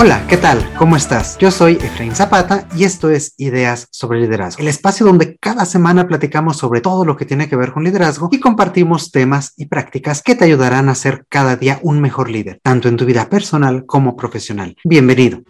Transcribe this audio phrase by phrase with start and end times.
[0.00, 0.64] Hola, ¿qué tal?
[0.78, 1.36] ¿Cómo estás?
[1.38, 6.06] Yo soy Efraín Zapata y esto es Ideas sobre Liderazgo, el espacio donde cada semana
[6.06, 10.22] platicamos sobre todo lo que tiene que ver con liderazgo y compartimos temas y prácticas
[10.22, 13.86] que te ayudarán a ser cada día un mejor líder, tanto en tu vida personal
[13.86, 14.76] como profesional.
[14.84, 15.42] Bienvenido.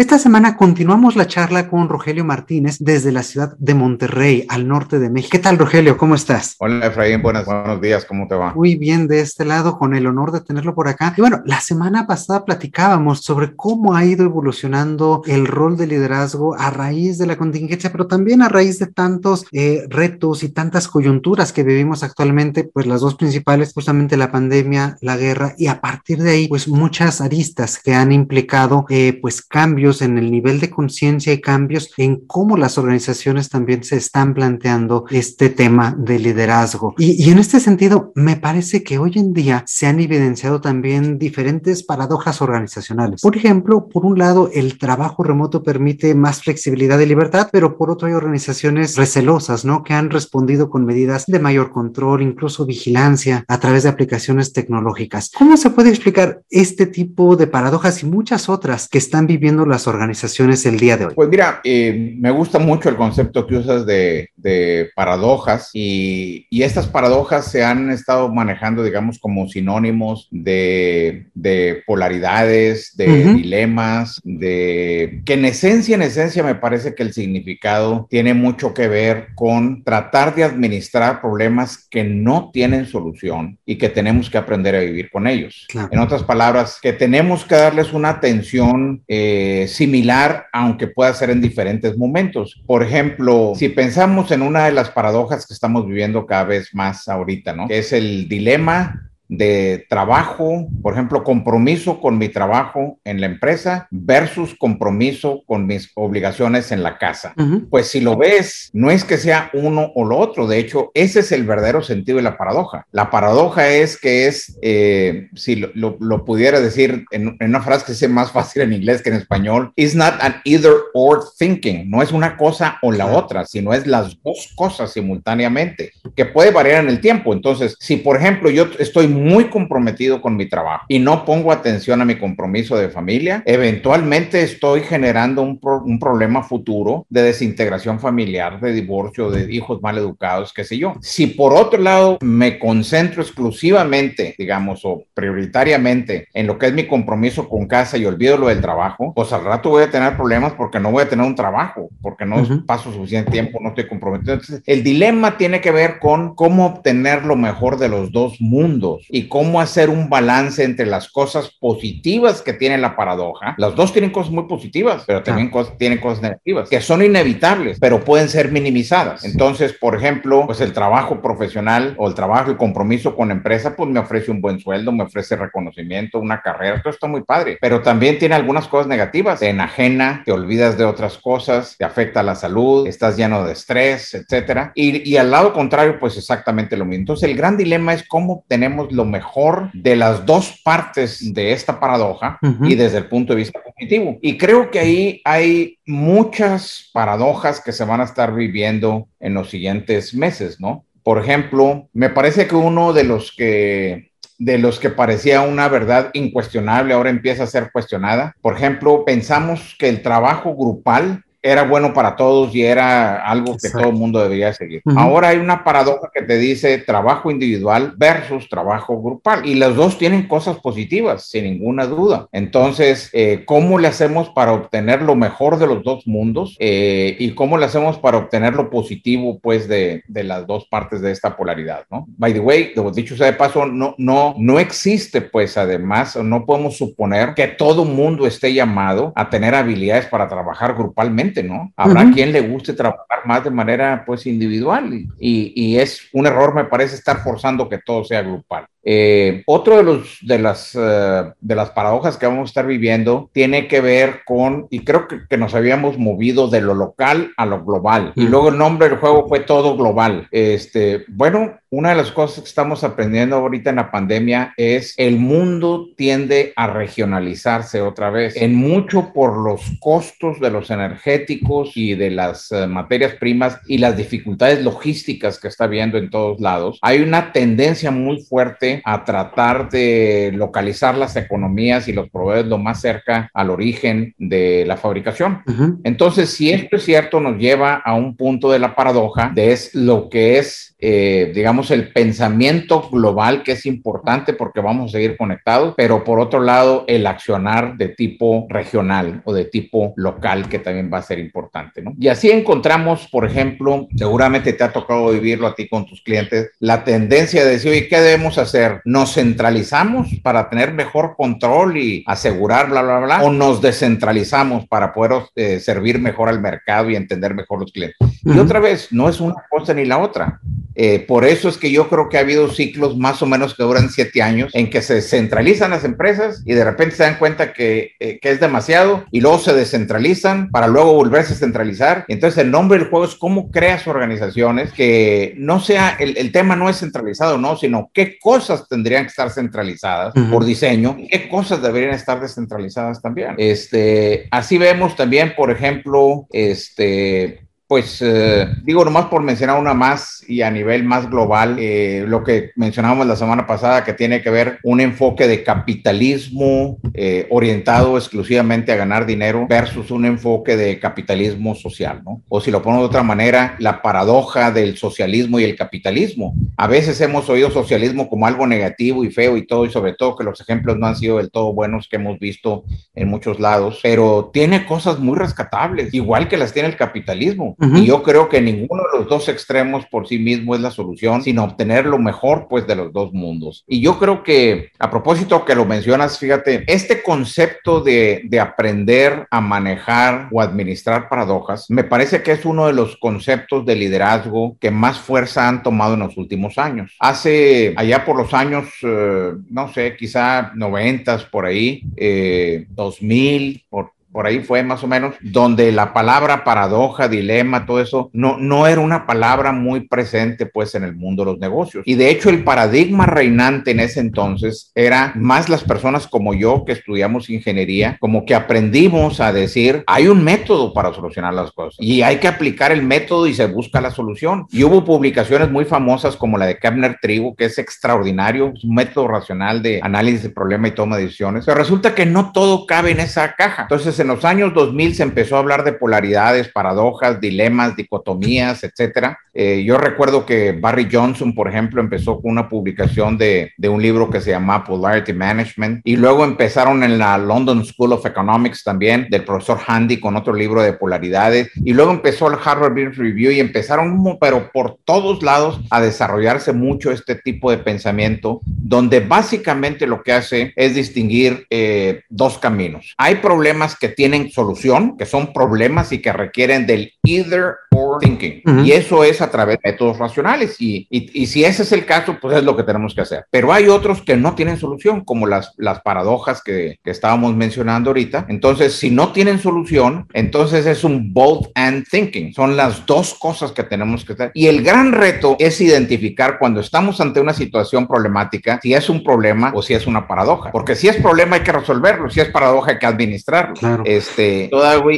[0.00, 5.00] Esta semana continuamos la charla con Rogelio Martínez desde la ciudad de Monterrey, al norte
[5.00, 5.30] de México.
[5.32, 5.96] ¿Qué tal, Rogelio?
[5.96, 6.54] ¿Cómo estás?
[6.60, 7.20] Hola, Efraín.
[7.20, 8.04] Buenas, buenos días.
[8.04, 8.54] ¿Cómo te va?
[8.54, 11.14] Muy bien, de este lado, con el honor de tenerlo por acá.
[11.16, 16.54] Y bueno, la semana pasada platicábamos sobre cómo ha ido evolucionando el rol de liderazgo
[16.56, 20.86] a raíz de la contingencia, pero también a raíz de tantos eh, retos y tantas
[20.86, 25.80] coyunturas que vivimos actualmente, pues las dos principales, justamente la pandemia, la guerra, y a
[25.80, 30.60] partir de ahí, pues muchas aristas que han implicado, eh, pues cambios en el nivel
[30.60, 36.18] de conciencia y cambios en cómo las organizaciones también se están planteando este tema de
[36.18, 36.94] liderazgo.
[36.98, 41.18] Y, y en este sentido, me parece que hoy en día se han evidenciado también
[41.18, 43.22] diferentes paradojas organizacionales.
[43.22, 47.90] Por ejemplo, por un lado, el trabajo remoto permite más flexibilidad y libertad, pero por
[47.90, 49.82] otro hay organizaciones recelosas, ¿no?
[49.82, 55.30] Que han respondido con medidas de mayor control, incluso vigilancia a través de aplicaciones tecnológicas.
[55.36, 59.77] ¿Cómo se puede explicar este tipo de paradojas y muchas otras que están viviendo las
[59.86, 61.14] organizaciones el día de hoy?
[61.14, 66.62] Pues mira, eh, me gusta mucho el concepto que usas de, de paradojas y, y,
[66.62, 73.36] estas paradojas se han estado manejando, digamos, como sinónimos de, de polaridades, de uh -huh.
[73.36, 78.88] dilemas, de que en esencia, en esencia me parece que el significado tiene mucho que
[78.88, 84.74] ver con tratar de administrar problemas que no tienen solución y que tenemos que aprender
[84.74, 85.66] a vivir con ellos.
[85.68, 85.88] Claro.
[85.90, 91.40] En otras palabras, que tenemos que darles una atención eh, similar, aunque pueda ser en
[91.40, 92.62] diferentes momentos.
[92.66, 97.08] Por ejemplo, si pensamos en una de las paradojas que estamos viviendo cada vez más
[97.08, 97.68] ahorita, ¿no?
[97.68, 103.86] Que es el dilema de trabajo, por ejemplo, compromiso con mi trabajo en la empresa
[103.90, 107.34] versus compromiso con mis obligaciones en la casa.
[107.36, 107.68] Uh -huh.
[107.70, 111.20] Pues si lo ves, no es que sea uno o lo otro, de hecho, ese
[111.20, 112.86] es el verdadero sentido de la paradoja.
[112.90, 117.62] La paradoja es que es, eh, si lo, lo, lo, pudiera decir en, en, una
[117.62, 121.20] frase que es más fácil en inglés que en español, is not an either or
[121.38, 123.22] thinking, no es una cosa o la uh -huh.
[123.22, 127.32] otra, sino es las dos cosas simultáneamente, que puede variar en el tiempo.
[127.32, 132.00] Entonces, si por ejemplo yo estoy muy comprometido con mi trabajo y no pongo atención
[132.00, 138.00] a mi compromiso de familia, eventualmente estoy generando un, pro, un problema futuro de desintegración
[138.00, 140.94] familiar, de divorcio, de hijos mal educados, qué sé yo.
[141.00, 146.86] Si por otro lado me concentro exclusivamente, digamos, o prioritariamente en lo que es mi
[146.86, 150.52] compromiso con casa y olvido lo del trabajo, pues al rato voy a tener problemas
[150.52, 152.66] porque no voy a tener un trabajo, porque no uh -huh.
[152.66, 154.34] paso suficiente tiempo, no estoy comprometido.
[154.34, 159.06] Entonces, el dilema tiene que ver con cómo obtener lo mejor de los dos mundos
[159.08, 163.54] y cómo hacer un balance entre las cosas positivas que tiene la paradoja.
[163.58, 165.52] Las dos tienen cosas muy positivas, pero también ah.
[165.52, 169.24] cosas, tienen cosas negativas, que son inevitables, pero pueden ser minimizadas.
[169.24, 173.74] Entonces, por ejemplo, pues el trabajo profesional o el trabajo y compromiso con la empresa,
[173.76, 177.58] pues me ofrece un buen sueldo, me ofrece reconocimiento, una carrera, todo está muy padre,
[177.60, 179.40] pero también tiene algunas cosas negativas.
[179.40, 184.14] Te enajena, te olvidas de otras cosas, te afecta la salud, estás lleno de estrés,
[184.14, 184.72] etcétera.
[184.74, 187.02] Y, y al lado contrario, pues exactamente lo mismo.
[187.02, 191.80] Entonces, el gran dilema es cómo tenemos lo mejor de las dos partes de esta
[191.80, 192.70] paradoja uh -huh.
[192.70, 194.18] y desde el punto de vista cognitivo.
[194.20, 199.48] Y creo que ahí hay muchas paradojas que se van a estar viviendo en los
[199.50, 200.84] siguientes meses, ¿no?
[201.02, 204.08] Por ejemplo, me parece que uno de los que
[204.38, 208.34] de los que parecía una verdad incuestionable ahora empieza a ser cuestionada.
[208.40, 213.68] Por ejemplo, pensamos que el trabajo grupal era bueno para todos y era algo que
[213.68, 213.78] Exacto.
[213.78, 214.82] todo el mundo debería seguir.
[214.84, 215.00] Uh -huh.
[215.00, 219.98] Ahora hay una paradoja que te dice trabajo individual versus trabajo grupal y los dos
[219.98, 222.26] tienen cosas positivas, sin ninguna duda.
[222.32, 227.34] Entonces, eh, ¿cómo le hacemos para obtener lo mejor de los dos mundos eh, y
[227.34, 231.36] cómo le hacemos para obtener lo positivo, pues, de, de, las dos partes de esta
[231.36, 232.06] polaridad, ¿no?
[232.16, 236.76] By the way, dicho sea de paso, no, no, no existe, pues, además, no podemos
[236.76, 241.72] suponer que todo mundo esté llamado a tener habilidades para trabajar grupalmente ¿no?
[241.76, 242.14] Habrá uh -huh.
[242.14, 246.54] quien le guste trabajar más de manera pues individual y, y, y, es un error
[246.54, 248.66] me parece estar forzando que todo sea grupal.
[248.84, 253.28] Eh, otro de, los, de, las, uh, de las paradojas que vamos a estar viviendo
[253.32, 257.44] tiene que ver con, y creo que, que nos habíamos movido de lo local a
[257.44, 260.28] lo global, y luego el nombre del juego fue todo global.
[260.30, 265.18] Este, bueno, una de las cosas que estamos aprendiendo ahorita en la pandemia es el
[265.18, 271.94] mundo tiende a regionalizarse otra vez, en mucho por los costos de los energéticos y
[271.94, 276.78] de las uh, materias primas y las dificultades logísticas que está viendo en todos lados.
[276.80, 282.58] Hay una tendencia muy fuerte a tratar de localizar las economías y los proveedores lo
[282.58, 285.42] más cerca al origen de la fabricación.
[285.84, 289.74] Entonces, si esto es cierto, nos lleva a un punto de la paradoja de es
[289.74, 295.16] lo que es, eh, digamos, el pensamiento global que es importante porque vamos a seguir
[295.16, 300.60] conectados, pero por otro lado, el accionar de tipo regional o de tipo local que
[300.60, 301.94] también va a ser importante, ¿no?
[301.98, 306.52] Y así encontramos, por ejemplo, seguramente te ha tocado vivirlo a ti con tus clientes,
[306.60, 308.80] la tendencia de decir, oye, ¿qué debemos hacer?
[308.84, 313.22] ¿Nos centralizamos para tener mejor control y asegurar, bla, bla, bla?
[313.22, 317.96] ¿O nos descentralizamos para poder eh, servir mejor al mercado y entender mejor los clientes?
[318.24, 320.40] Y otra vez, no es una cosa ni la otra.
[320.80, 323.64] Eh, por eso es que yo creo que ha habido ciclos más o menos que
[323.64, 327.52] duran siete años en que se centralizan las empresas y de repente se dan cuenta
[327.52, 332.04] que, eh, que es demasiado y luego se descentralizan para luego volverse a centralizar.
[332.06, 336.54] Entonces el nombre del juego es cómo creas organizaciones que no sea, el, el tema
[336.54, 341.28] no es centralizado, no, sino qué cosas tendrían que estar centralizadas por diseño y qué
[341.28, 343.34] cosas deberían estar descentralizadas también.
[343.38, 350.24] Este, así vemos también, por ejemplo, este, pues eh, digo nomás por mencionar una más
[350.26, 354.30] y a nivel más global, eh, lo que mencionábamos la semana pasada que tiene que
[354.30, 360.78] ver un enfoque de capitalismo eh, orientado exclusivamente a ganar dinero versus un enfoque de
[360.78, 362.22] capitalismo social, ¿no?
[362.30, 366.34] O si lo pongo de otra manera, la paradoja del socialismo y el capitalismo.
[366.56, 370.16] A veces hemos oído socialismo como algo negativo y feo y todo, y sobre todo
[370.16, 373.80] que los ejemplos no han sido del todo buenos que hemos visto en muchos lados,
[373.82, 377.57] pero tiene cosas muy rescatables, igual que las tiene el capitalismo.
[377.60, 381.22] Y yo creo que ninguno de los dos extremos por sí mismo es la solución,
[381.22, 383.64] sino obtener lo mejor pues de los dos mundos.
[383.66, 389.26] Y yo creo que a propósito que lo mencionas, fíjate, este concepto de, de aprender
[389.30, 394.56] a manejar o administrar paradojas, me parece que es uno de los conceptos de liderazgo
[394.60, 396.94] que más fuerza han tomado en los últimos años.
[397.00, 403.92] Hace allá por los años, eh, no sé, quizá noventas por ahí, eh, 2000, por
[404.12, 408.66] por ahí fue más o menos, donde la palabra paradoja, dilema, todo eso, no, no
[408.66, 411.84] era una palabra muy presente pues en el mundo de los negocios.
[411.86, 416.64] Y de hecho el paradigma reinante en ese entonces era más las personas como yo
[416.64, 421.76] que estudiamos ingeniería, como que aprendimos a decir, hay un método para solucionar las cosas
[421.78, 424.46] y hay que aplicar el método y se busca la solución.
[424.50, 428.74] Y hubo publicaciones muy famosas como la de Kepner Trigo, que es extraordinario, es un
[428.74, 432.66] método racional de análisis de problema y toma de decisiones, pero resulta que no todo
[432.66, 433.62] cabe en esa caja.
[433.62, 439.18] Entonces, en los años 2000 se empezó a hablar de polaridades, paradojas, dilemas, dicotomías, etcétera.
[439.34, 443.80] Eh, yo recuerdo que Barry Johnson, por ejemplo, empezó con una publicación de, de, un
[443.80, 448.64] libro que se llama Polarity Management y luego empezaron en la London School of Economics
[448.64, 452.96] también del profesor Handy con otro libro de polaridades y luego empezó el Harvard Business
[452.96, 459.00] Review y empezaron, pero por todos lados, a desarrollarse mucho este tipo de pensamiento donde
[459.00, 462.94] básicamente lo que hace es distinguir eh, dos caminos.
[462.98, 468.42] Hay problemas que tienen solución, que son problemas y que requieren del either or thinking.
[468.64, 470.56] Y eso es a través de métodos racionales.
[470.60, 473.26] Y, y, si ese es el caso, pues es lo que tenemos que hacer.
[473.30, 477.90] Pero hay otros que no tienen solución, como las, las paradojas que, que estábamos mencionando
[477.90, 478.26] ahorita.
[478.28, 482.32] Entonces, si no tienen solución, entonces es un both and thinking.
[482.32, 484.30] Son las dos cosas que tenemos que hacer.
[484.34, 489.02] Y el gran reto es identificar cuando estamos ante una situación problemática, si es un
[489.02, 490.50] problema o si es una paradoja.
[490.50, 493.54] Porque si es problema hay que resolverlo, si es paradoja hay que administrarlo.
[493.78, 493.98] Claro.
[493.98, 494.50] Este,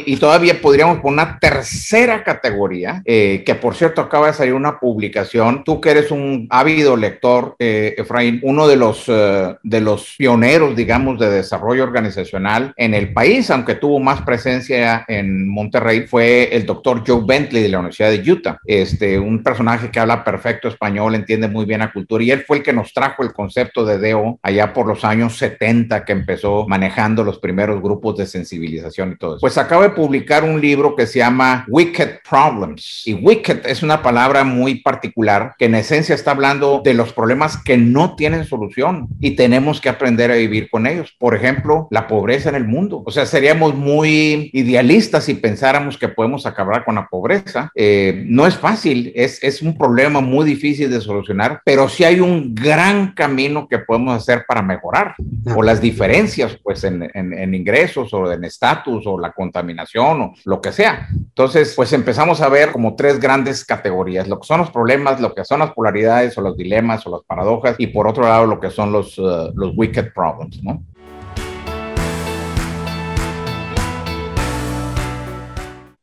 [0.06, 4.78] y todavía podríamos poner una tercera categoría, eh, que por cierto acaba de salir una
[4.78, 5.64] publicación.
[5.64, 10.76] Tú que eres un ávido lector, eh, Efraín, uno de los, uh, de los pioneros,
[10.76, 16.64] digamos, de desarrollo organizacional en el país, aunque tuvo más presencia en Monterrey, fue el
[16.64, 18.58] doctor Joe Bentley de la Universidad de Utah.
[18.64, 22.58] Este, un personaje que habla perfecto español, entiende muy bien la cultura, y él fue
[22.58, 26.66] el que nos trajo el concepto de DEO allá por los años 70, que empezó
[26.68, 28.26] manejando los primeros grupos de
[28.70, 29.40] sensibilización y todo eso.
[29.40, 33.02] Pues acaba de publicar un libro que se llama Wicked Problems.
[33.06, 37.56] Y wicked es una palabra muy particular que en esencia está hablando de los problemas
[37.56, 41.14] que no tienen solución y tenemos que aprender a vivir con ellos.
[41.18, 43.02] Por ejemplo, la pobreza en el mundo.
[43.04, 47.70] O sea, seríamos muy idealistas si pensáramos que podemos acabar con la pobreza.
[47.74, 52.20] Eh, no es fácil, es, es un problema muy difícil de solucionar, pero sí hay
[52.20, 55.14] un gran camino que podemos hacer para mejorar.
[55.54, 60.34] O las diferencias, pues, en, en, en ingresos o en estatus o la contaminación o
[60.44, 61.08] lo que sea.
[61.10, 65.34] Entonces, pues empezamos a ver como tres grandes categorías, lo que son los problemas, lo
[65.34, 68.60] que son las polaridades o los dilemas o las paradojas y por otro lado lo
[68.60, 70.82] que son los, uh, los wicked problems, ¿no?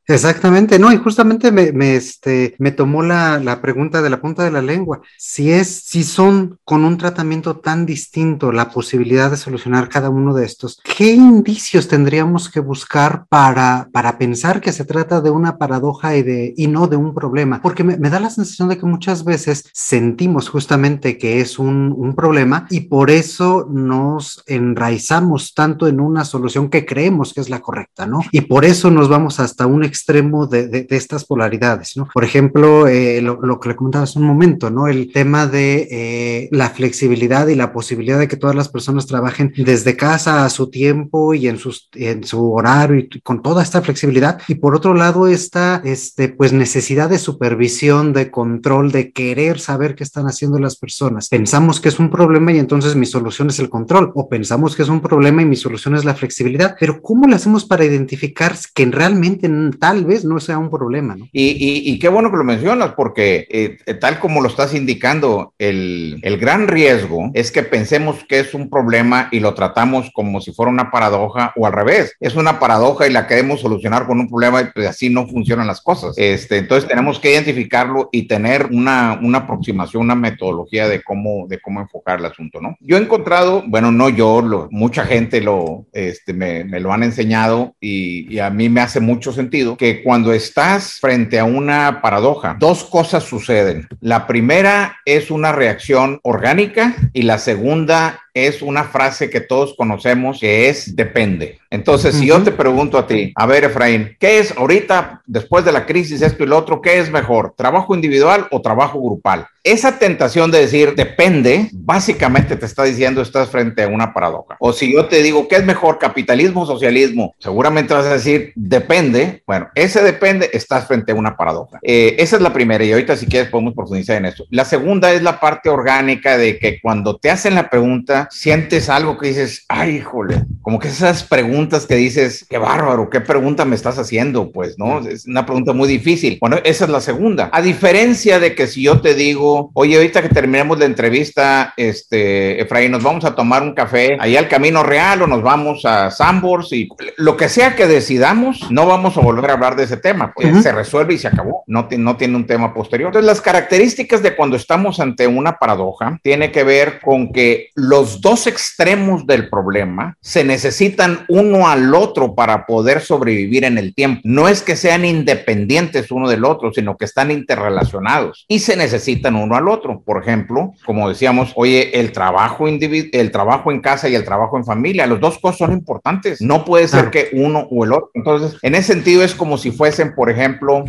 [0.09, 4.45] Exactamente, no, y justamente me, me, este, me tomó la, la, pregunta de la punta
[4.45, 5.01] de la lengua.
[5.17, 10.33] Si es, si son con un tratamiento tan distinto la posibilidad de solucionar cada uno
[10.33, 15.57] de estos, ¿qué indicios tendríamos que buscar para, para pensar que se trata de una
[15.57, 17.61] paradoja y, de, y no de un problema?
[17.61, 21.93] Porque me, me da la sensación de que muchas veces sentimos justamente que es un,
[21.93, 27.49] un problema y por eso nos enraizamos tanto en una solución que creemos que es
[27.49, 28.21] la correcta, ¿no?
[28.31, 32.07] Y por eso nos vamos hasta un extremo de, de, de estas polaridades, ¿no?
[32.13, 34.87] Por ejemplo, eh, lo, lo, que le comentaba hace un momento, ¿no?
[34.87, 39.53] El tema de eh, la flexibilidad y la posibilidad de que todas las personas trabajen
[39.57, 43.81] desde casa a su tiempo y en, sus, en su horario y con toda esta
[43.81, 44.39] flexibilidad.
[44.47, 49.95] Y por otro lado, esta, este, pues necesidad de supervisión, de control, de querer saber
[49.95, 51.29] qué están haciendo las personas.
[51.29, 54.83] Pensamos que es un problema y entonces mi solución es el control o pensamos que
[54.83, 58.55] es un problema y mi solución es la flexibilidad, pero ¿cómo lo hacemos para identificar
[58.73, 59.49] que realmente
[59.87, 61.15] tal vez no sea un problema?
[61.15, 61.29] ¿no?
[61.31, 65.53] Y, y, y, qué bueno que lo mencionas, porque eh, tal como lo estás indicando,
[65.57, 70.41] el, el, gran riesgo es que pensemos que es un problema y lo tratamos como
[70.41, 72.17] si fuera una paradoja o al revés.
[72.19, 75.67] Es una paradoja y la queremos solucionar con un problema y pues así no funcionan
[75.67, 76.15] las cosas.
[76.17, 81.61] Este, entonces tenemos que identificarlo y tener una, una aproximación, una metodología de cómo, de
[81.61, 82.75] cómo enfocar el asunto, ¿no?
[82.81, 87.03] Yo he encontrado, bueno, no yo, lo, mucha gente lo, este, me, me lo han
[87.03, 92.01] enseñado y, y a mí me hace mucho sentido que cuando estás frente a una
[92.01, 93.87] paradoja, dos cosas suceden.
[94.01, 100.39] La primera es una reacción orgánica y la segunda es una frase que todos conocemos
[100.39, 101.59] que es depende.
[101.69, 102.39] Entonces, si uh -huh.
[102.39, 106.21] yo te pregunto a ti, a ver, Efraín, ¿qué es ahorita, después de la crisis,
[106.21, 109.47] esto y lo otro, qué es mejor, trabajo individual o trabajo grupal?
[109.63, 114.55] Esa tentación de decir depende, básicamente te está diciendo estás frente a una paradoja.
[114.61, 117.35] O si yo te digo, ¿qué es mejor, capitalismo o socialismo?
[117.37, 119.43] Seguramente vas a decir depende.
[119.45, 121.79] Bueno, ese depende, estás frente a una paradoja.
[121.81, 124.45] Eh, esa es la primera y ahorita si quieres podemos profundizar en eso.
[124.51, 129.17] La segunda es la parte orgánica de que cuando te hacen la pregunta, sientes algo
[129.17, 133.75] que dices, ay, híjole, como que esas preguntas que dices, qué bárbaro, qué pregunta me
[133.75, 134.99] estás haciendo, pues, ¿no?
[134.99, 136.37] Es una pregunta muy difícil.
[136.39, 137.49] Bueno, esa es la segunda.
[137.51, 142.61] A diferencia de que si yo te digo, oye, ahorita que terminemos la entrevista, este,
[142.61, 146.11] Efraín, nos vamos a tomar un café ahí al Camino Real o nos vamos a
[146.11, 149.97] Sambors y lo que sea que decidamos, no vamos a volver a hablar de ese
[149.97, 150.61] tema, pues uh -huh.
[150.61, 153.07] se resuelve y se acabó, no, no tiene un tema posterior.
[153.09, 157.69] Entonces, las características de cuando estamos ante una paradoja tiene que ver con que
[158.07, 163.93] los dos extremos del problema se necesitan uno al otro para poder sobrevivir en el
[163.93, 164.21] tiempo.
[164.23, 169.35] No es que sean independientes uno del otro, sino que están interrelacionados y se necesitan
[169.35, 170.03] uno al otro.
[170.05, 174.63] Por ejemplo, como decíamos, oye, el trabajo el trabajo en casa y el trabajo en
[174.63, 176.39] familia, los dos cosas son importantes.
[176.41, 178.11] No puede ser que uno o el otro.
[178.13, 180.85] Entonces, en ese sentido es como si fuesen, por ejemplo,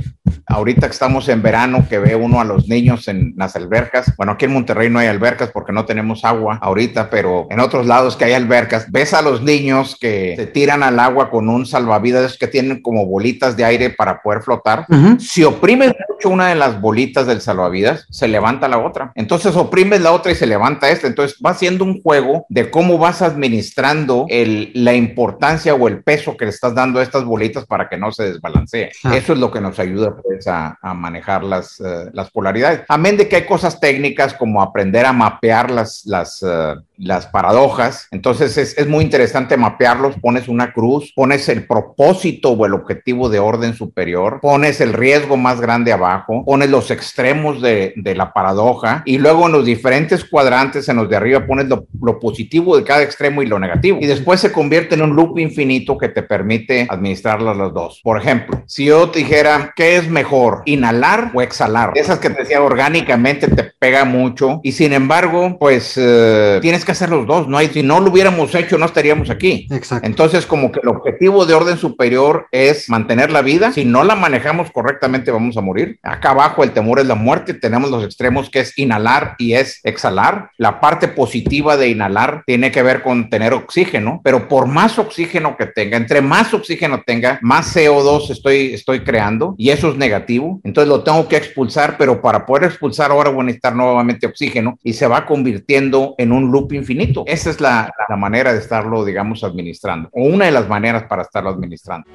[0.47, 4.15] ahorita que estamos en verano, que ve uno a los niños en las albercas.
[4.17, 7.87] Bueno, aquí en Monterrey no hay albercas porque no tenemos agua ahorita, pero en otros
[7.87, 11.67] lados que hay albercas, ves a los niños que se tiran al agua con un
[11.67, 14.85] salvavidas que tienen como bolitas de aire para poder flotar.
[14.89, 15.19] Uh -huh.
[15.19, 19.13] Si oprimes mucho una de las bolitas del salvavidas, se levanta la otra.
[19.15, 21.07] Entonces oprimes la otra y se levanta esta.
[21.07, 26.37] Entonces va siendo un juego de cómo vas administrando el, la importancia o el peso
[26.37, 28.91] que le estás dando a estas bolitas para que no se desbalancee.
[29.05, 29.17] Ah.
[29.17, 32.83] Eso es lo que nos ayuda pues, a, a manejar las, uh, las polaridades.
[32.89, 38.09] Amén de que hay cosas técnicas como aprender a mapear las, las, uh, las paradojas.
[38.11, 40.17] Entonces es, es, muy interesante mapearlos.
[40.21, 45.37] Pones una cruz, pones el propósito o el objetivo de orden superior, pones el riesgo
[45.37, 50.25] más grande abajo, pones los extremos de, de la paradoja y luego en los diferentes
[50.25, 53.99] cuadrantes, en los de arriba, pones lo, lo, positivo de cada extremo y lo negativo.
[54.01, 58.01] Y después se convierte en un loop infinito que te permite administrar los dos.
[58.03, 60.63] Por ejemplo, si yo te dijera, ¿qué es mejor?
[60.65, 61.93] ¿Inhalar o exhalar?
[61.95, 67.11] Esas que te decía orgánicamente te pega mucho y sin embargo, pues uh, tienes hacer
[67.11, 67.49] los dos.
[67.49, 69.67] No hay, si no lo hubiéramos hecho, no estaríamos aquí.
[69.71, 70.07] Exacto.
[70.07, 73.73] Entonces, como que el objetivo de orden superior es mantener la vida.
[73.73, 75.99] Si no la manejamos correctamente, vamos a morir.
[76.03, 77.55] Acá abajo el temor es la muerte.
[77.55, 80.51] Tenemos los extremos que es inhalar y es exhalar.
[80.57, 85.57] La parte positiva de inhalar tiene que ver con tener oxígeno, pero por más oxígeno
[85.57, 90.61] que tenga, entre más oxígeno tenga, más CO2 estoy, estoy creando y eso es negativo.
[90.65, 94.79] Entonces lo tengo que expulsar, pero para poder expulsar ahora voy a necesitar nuevamente oxígeno
[94.83, 97.25] y se va convirtiendo en un loop infinito.
[97.27, 101.23] Esa es la, la manera de estarlo, digamos, administrando, o una de las maneras para
[101.23, 102.07] estarlo administrando.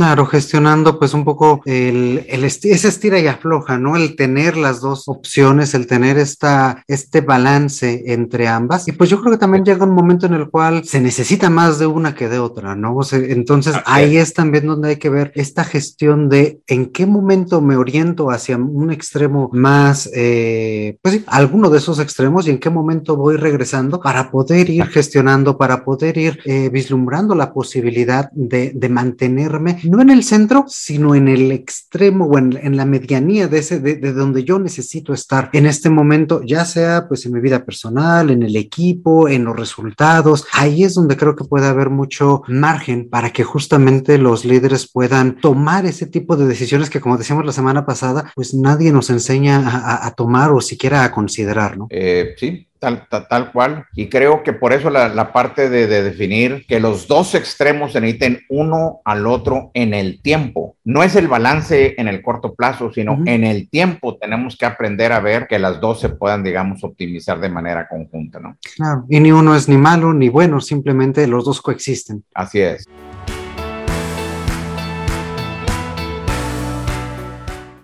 [0.00, 3.96] Claro, gestionando pues un poco el, el ese estira y afloja, ¿no?
[3.96, 8.88] El tener las dos opciones, el tener esta, este balance entre ambas.
[8.88, 11.78] Y pues yo creo que también llega un momento en el cual se necesita más
[11.78, 12.98] de una que de otra, ¿no?
[13.12, 17.76] entonces ahí es también donde hay que ver esta gestión de en qué momento me
[17.76, 22.70] oriento hacia un extremo más, eh, pues sí, alguno de esos extremos y en qué
[22.70, 28.72] momento voy regresando para poder ir gestionando, para poder ir eh, vislumbrando la posibilidad de,
[28.74, 33.58] de, mantenerme, no en el centro, sino en el extremo o en, la medianía de,
[33.58, 37.40] ese, de, de donde yo necesito estar en este momento, ya sea pues en mi
[37.40, 40.46] vida personal, en el equipo, en los resultados.
[40.52, 45.40] Ahí es donde creo que puede haber mucho margen para que justamente los líderes puedan
[45.40, 50.06] tomar ese tipo de decisiones que, como decíamos la semana pasada, pues nadie nos enseña
[50.06, 51.88] a, tomar o siquiera a considerar, ¿no?
[51.90, 53.84] Eh, sí, Tal, tal, cual.
[53.94, 58.40] Y creo que por eso la, parte de, definir que los dos extremos se necesiten
[58.48, 60.76] uno al otro en el tiempo.
[60.84, 65.12] No es el balance en el corto plazo, sino en el tiempo tenemos que aprender
[65.12, 68.56] a ver que las dos se puedan, digamos, optimizar de manera conjunta, ¿no?
[68.76, 69.04] Claro.
[69.10, 72.24] Y ni uno es ni malo ni bueno, simplemente los dos coexisten.
[72.34, 72.86] Así es.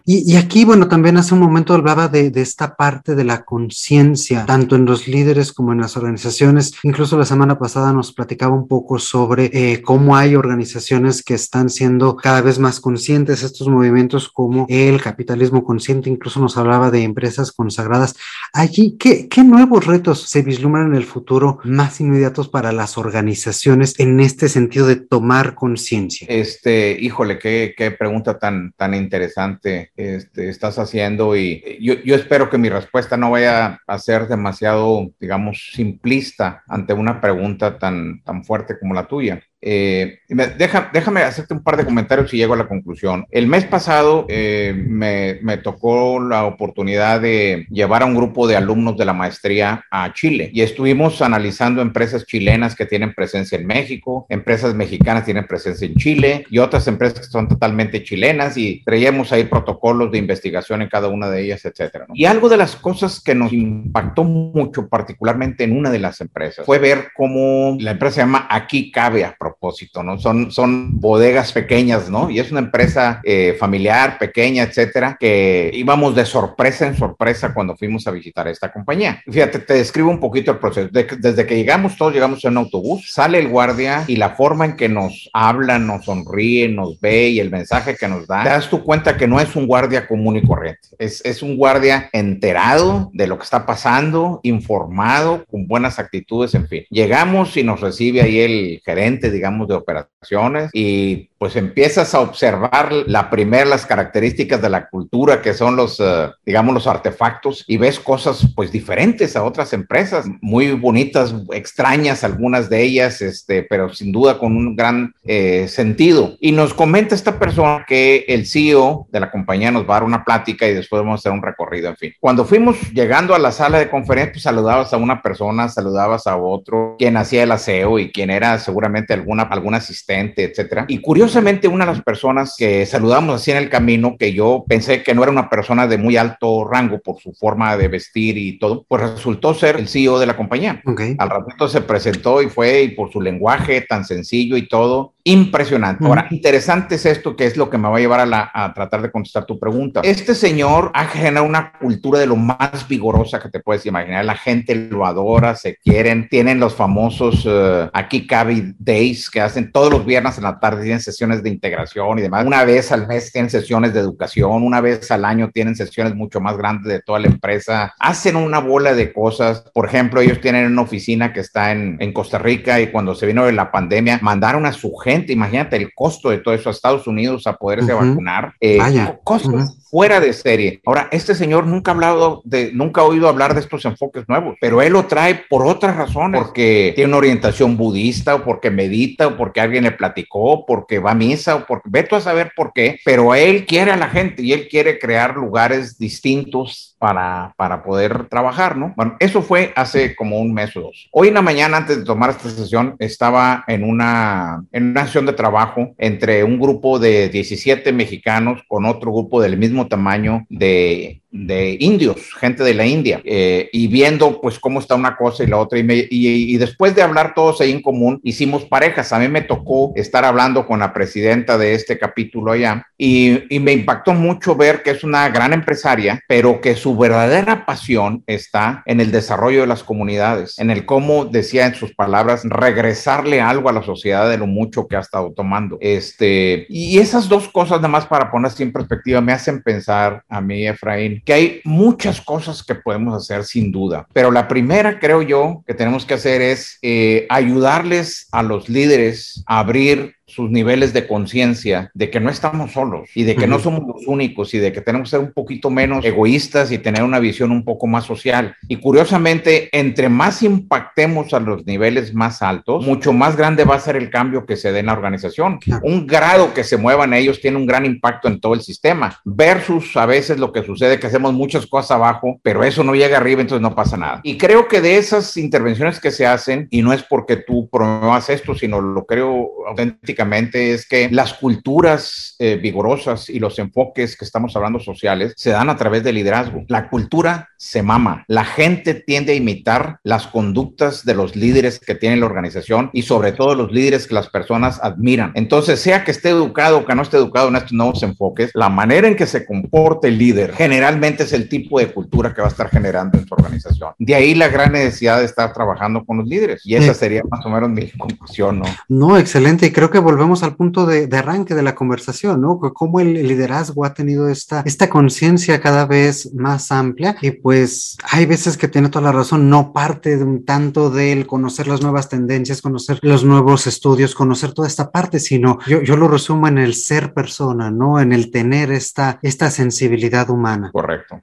[0.08, 4.76] Y, aquí, bueno, también hace un momento hablaba de, esta parte de la conciencia, tanto
[4.76, 6.74] en los líderes como en las organizaciones.
[6.84, 11.70] Incluso la semana pasada nos platicaba un poco sobre eh, cómo hay organizaciones que están
[11.70, 17.02] siendo cada vez más conscientes, estos movimientos como el capitalismo consciente, incluso nos hablaba de
[17.02, 18.14] empresas consagradas.
[18.52, 23.98] Allí, ¿qué, qué nuevos retos se vislumbran en el futuro más inmediatos para las organizaciones
[23.98, 26.28] en este sentido de tomar conciencia?
[26.30, 32.50] Este, híjole, qué, qué pregunta tan, tan interesante este, estás haciendo y yo, yo, espero
[32.50, 38.44] que mi respuesta no vaya a ser demasiado, digamos, simplista ante una pregunta tan, tan
[38.44, 39.42] fuerte como la tuya.
[39.68, 43.26] Eh, déjame hacerte un par de comentarios y llego a la conclusión.
[43.32, 48.54] El mes pasado eh, me, me, tocó la oportunidad de llevar a un grupo de
[48.54, 53.66] alumnos de la maestría a Chile y estuvimos analizando empresas chilenas que tienen presencia en
[53.66, 58.56] México, empresas mexicanas que tienen presencia en Chile y otras empresas que son totalmente chilenas
[58.56, 62.06] y traíamos ahí protocolos de investigación en cada una de ellas, etcétera.
[62.14, 66.64] Y algo de las cosas que nos impactó mucho, particularmente en una de las empresas,
[66.64, 69.55] fue ver cómo la empresa se llama Aquí Cabe a propósito,
[70.02, 70.18] ¿no?
[70.18, 72.30] Son, son bodegas pequeñas, ¿no?
[72.30, 77.76] Y es una empresa eh, familiar, pequeña, etcétera, que íbamos de sorpresa en sorpresa cuando
[77.76, 79.22] fuimos a visitar esta compañía.
[79.30, 80.88] Fíjate, te describo un poquito el proceso.
[80.90, 84.76] desde que llegamos, todos llegamos en un autobús, sale el guardia y la forma en
[84.76, 88.68] que nos habla, nos sonríe, nos ve y el mensaje que nos da, te das
[88.68, 90.88] tu cuenta que no es un guardia común y corriente.
[90.98, 96.68] Es, es un guardia enterado de lo que está pasando, informado, con buenas actitudes, en
[96.68, 96.84] fin.
[96.90, 102.92] Llegamos y nos recibe ahí el gerente digamos, de operaciones y pues empiezas a observar
[103.06, 107.76] la primera, las características de la cultura, que son los, eh, digamos, los artefactos, y
[107.76, 113.92] ves cosas pues diferentes a otras empresas, muy bonitas, extrañas algunas de ellas, este, pero
[113.92, 116.36] sin duda con un gran eh, sentido.
[116.40, 120.04] Y nos comenta esta persona que el CEO de la compañía nos va a dar
[120.04, 122.12] una plática y después vamos a hacer un recorrido, en fin.
[122.20, 126.36] Cuando fuimos llegando a la sala de conferencia, pues saludabas a una persona, saludabas a
[126.36, 130.86] otro, quien hacía el aseo y quien era seguramente alguna, algún asistente, etcétera.
[130.88, 131.26] Y curiosamente,
[131.68, 135.22] una de las personas que saludamos así en el camino, que yo pensé que no
[135.22, 139.02] era una persona de muy alto rango por su forma de vestir y todo, pues
[139.02, 140.82] resultó ser el CEO de la compañía.
[141.18, 146.06] Al ratito se presentó y fue, y por su lenguaje tan sencillo y todo, impresionante.
[146.06, 148.72] Ahora, interesante es esto, que es lo que me va a llevar a, la, a,
[148.72, 150.00] tratar de contestar tu pregunta.
[150.04, 154.24] Este señor ha generado una cultura de lo más vigorosa que te puedes imaginar.
[154.24, 159.72] La gente lo adora, se quieren, tienen los famosos uh, aquí cabe days que hacen
[159.72, 162.46] todos los viernes en la tarde, tienen sesiones de integración y demás.
[162.46, 166.40] Una vez al mes tienen sesiones de educación, una vez al año tienen sesiones mucho
[166.40, 167.92] más grandes de toda la empresa.
[167.98, 169.64] Hacen una bola de cosas.
[169.74, 173.26] Por ejemplo, ellos tienen una oficina que está en, en Costa Rica y cuando se
[173.26, 176.72] vino de la pandemia, mandaron a su gente imagínate el costo de todo eso a
[176.72, 178.78] Estados Unidos a poderse vacunar, eh,
[179.24, 180.80] costos fuera de serie.
[180.84, 184.56] Ahora, este señor nunca ha hablado de, nunca ha oído hablar de estos enfoques nuevos,
[184.60, 189.28] pero él lo trae por otras razones, porque tiene una orientación budista o porque medita
[189.28, 192.72] o porque alguien le platicó, porque va a misa o porque, veto a saber por
[192.72, 197.82] qué, pero él quiere a la gente y él quiere crear lugares distintos para, para
[197.82, 198.92] poder trabajar, ¿no?
[198.96, 201.08] Bueno, eso fue hace como un mes o dos.
[201.12, 205.32] Hoy en la mañana, antes de tomar esta sesión, estaba en una, en una de
[205.32, 211.76] trabajo entre un grupo de 17 mexicanos con otro grupo del mismo tamaño de de
[211.80, 215.58] indios, gente de la India, eh, y viendo pues cómo está una cosa y la
[215.58, 219.12] otra, y, y, después de hablar todos ahí en común, hicimos parejas.
[219.12, 223.60] A mí me tocó estar hablando con la presidenta de este capítulo allá, y, y
[223.60, 228.82] me impactó mucho ver que es una gran empresaria, pero que su verdadera pasión está
[228.86, 233.68] en el desarrollo de las comunidades, en el cómo, decía en sus palabras, regresarle algo
[233.68, 235.76] a la sociedad de lo mucho que ha estado tomando.
[235.80, 240.40] Este, y esas dos cosas, nada más para poner en perspectiva, me hacen pensar a
[240.40, 245.22] mí, Efraín, que hay muchas cosas que podemos hacer sin duda, pero la primera creo
[245.22, 250.92] yo que tenemos que hacer es eh, ayudarles a los líderes a abrir sus niveles
[250.92, 254.58] de conciencia de que no estamos solos y de que no somos los únicos y
[254.58, 257.86] de que tenemos que ser un poquito menos egoístas y tener una visión un poco
[257.86, 258.54] más social.
[258.68, 263.80] Y curiosamente, entre más impactemos a los niveles más altos, mucho más grande va a
[263.80, 265.58] ser el cambio que se dé en la organización.
[265.82, 269.96] Un grado que se muevan ellos tiene un gran impacto en todo el sistema, versus
[269.96, 273.40] a veces lo que sucede que hacemos muchas cosas abajo, pero eso no llega arriba,
[273.40, 274.20] entonces no pasa nada.
[274.22, 278.28] Y creo que de esas intervenciones que se hacen, y no es porque tú promuevas
[278.28, 284.24] esto, sino lo creo auténticamente, es que las culturas eh, vigorosas y los enfoques que
[284.24, 286.64] estamos hablando sociales se dan a través del liderazgo.
[286.68, 288.24] La cultura se mama.
[288.28, 293.02] La gente tiende a imitar las conductas de los líderes que tiene la organización y
[293.02, 295.32] sobre todo los líderes que las personas admiran.
[295.34, 298.68] Entonces, sea que esté educado o que no esté educado en estos nuevos enfoques, la
[298.68, 302.48] manera en que se comporte el líder generalmente es el tipo de cultura que va
[302.48, 303.92] a estar generando en su organización.
[303.98, 306.62] De ahí la gran necesidad de estar trabajando con los líderes.
[306.64, 308.64] Y esa sería más o menos mi conclusión, ¿no?
[308.88, 309.66] No, excelente.
[309.66, 312.58] Y creo que volvemos al punto de, arranque de la conversación, ¿no?
[312.58, 318.26] Cómo el liderazgo ha tenido esta, esta conciencia cada vez más amplia y pues hay
[318.26, 322.08] veces que tiene toda la razón, no parte de un tanto del conocer las nuevas
[322.08, 326.58] tendencias, conocer los nuevos estudios, conocer toda esta parte, sino yo, yo lo resumo en
[326.58, 328.00] el ser persona, ¿no?
[328.00, 330.70] En el tener esta, esta sensibilidad humana.
[330.72, 331.20] Correcto.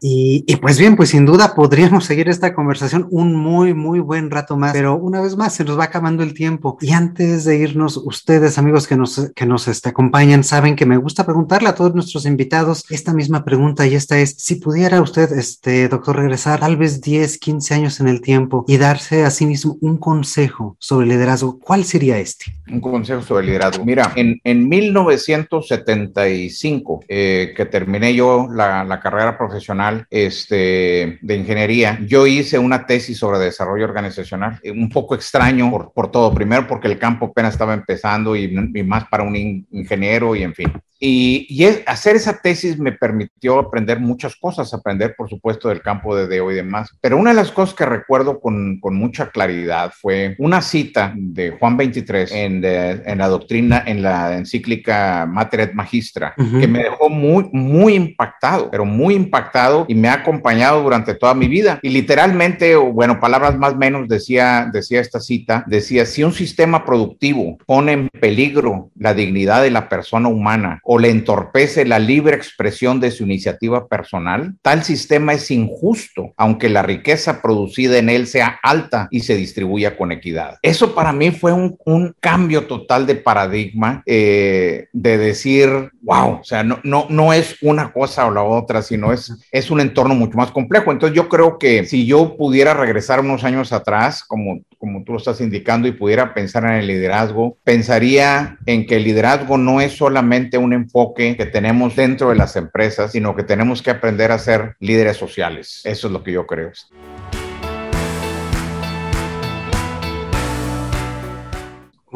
[0.00, 4.56] Y, pues bien, pues sin duda podríamos seguir esta conversación un muy, muy buen rato
[4.56, 6.78] más, pero una vez más se nos va acabando el tiempo.
[6.80, 10.96] Y antes de irnos, ustedes, amigos que nos, que nos este, acompañan, saben que me
[10.96, 15.32] gusta preguntarle a todos nuestros invitados esta misma pregunta y esta es, si pudiera usted,
[15.32, 19.46] este doctor, regresar tal vez 10, 15 años en el tiempo y darse a sí
[19.46, 22.46] mismo un consejo sobre liderazgo, ¿cuál sería este?
[22.70, 23.84] Un consejo sobre liderazgo.
[23.84, 31.98] Mira, en, en 1975, eh, que terminé yo la, la carrera profesional, este, de ingeniería,
[32.06, 36.34] yo hice una tesis sobre desarrollo organizacional, eh, un poco extraño por, por todo.
[36.34, 40.54] Primero porque el campo apenas estaba empezando y, y más para un ingeniero y en
[40.54, 40.72] fin.
[41.00, 46.26] Y, hacer esa tesis me permitió aprender muchas cosas, aprender por supuesto del campo de
[46.26, 46.90] Deo y demás.
[47.00, 51.52] Pero una de las cosas que recuerdo con, con mucha claridad fue una cita de
[51.52, 57.08] Juan 23 en, en la doctrina, en la encíclica Mater et Magistra, que me dejó
[57.08, 61.78] muy, muy impactado, pero muy impactado y me ha acompañado durante toda mi vida.
[61.82, 66.84] Y literalmente, bueno, palabras más o menos decía, decía esta cita, decía, si un sistema
[66.84, 72.36] productivo pone en peligro la dignidad de la persona humana, o le entorpece la libre
[72.36, 78.26] expresión de su iniciativa personal, tal sistema es injusto, aunque la riqueza producida en él
[78.26, 80.58] sea alta y se distribuya con equidad.
[80.62, 81.78] Eso para mí fue un,
[82.20, 87.92] cambio total de paradigma eh, de decir, wow, o sea, no, no, no es una
[87.92, 90.92] cosa o la otra, sino es, es un entorno mucho más complejo.
[90.92, 95.18] Entonces yo creo que si yo pudiera regresar unos años atrás, como, como tú lo
[95.18, 99.96] estás indicando, y pudiera pensar en el liderazgo, pensaría en que el liderazgo no es
[99.96, 104.38] solamente un enfoque que tenemos dentro de las empresas, sino que tenemos que aprender a
[104.38, 105.80] ser líderes sociales.
[105.84, 106.72] Eso es lo que yo creo.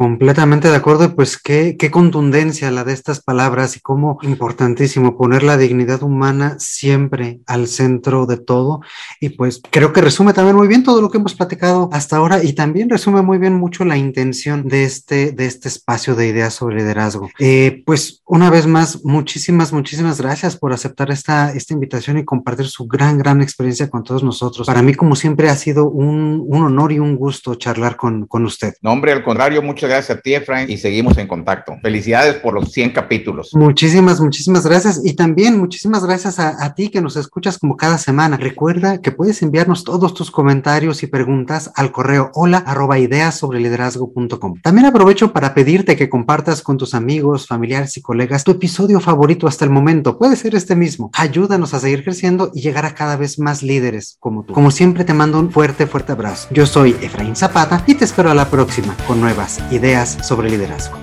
[0.03, 5.43] Completamente de acuerdo, pues qué, qué contundencia la de estas palabras y cómo importantísimo poner
[5.43, 8.81] la dignidad humana siempre al centro de todo.
[9.21, 12.43] Y pues creo que resume también muy bien todo lo que hemos platicado hasta ahora
[12.43, 16.53] y también resume muy bien mucho la intención de este, de este espacio de ideas
[16.53, 17.29] sobre liderazgo.
[17.39, 22.65] Eh, pues una vez más, muchísimas, muchísimas gracias por aceptar esta, esta invitación y compartir
[22.67, 24.67] su gran, gran experiencia con todos nosotros.
[24.67, 28.43] Para mí, como siempre, ha sido un, un honor y un gusto charlar con, con
[28.43, 28.73] usted.
[28.81, 31.77] No, hombre, al contrario, muchas gracias a ti, Efraín, y seguimos en contacto.
[31.81, 33.51] Felicidades por los 100 capítulos.
[33.53, 35.01] Muchísimas, muchísimas gracias.
[35.03, 38.37] Y también muchísimas gracias a, ti que nos escuchas como cada semana.
[38.37, 43.59] Recuerda que puedes enviarnos todos tus comentarios y preguntas al correo hola arroba ideas sobre
[43.59, 44.55] liderazgo.com.
[44.61, 49.47] También aprovecho para pedirte que compartas con tus amigos, familiares y colegas tu episodio favorito
[49.47, 50.17] hasta el momento.
[50.17, 51.11] Puede ser este mismo.
[51.13, 54.53] Ayúdanos a seguir creciendo y llegar a cada vez más líderes como tú.
[54.53, 56.47] Como siempre, te mando un fuerte, fuerte abrazo.
[56.51, 60.97] Yo soy Efraín Zapata y te espero a la próxima con nuevas ideas sobre liderazgo.